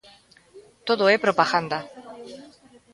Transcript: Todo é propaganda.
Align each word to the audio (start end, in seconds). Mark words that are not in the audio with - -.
Todo 0.87 1.03
é 1.13 1.17
propaganda. 1.25 1.79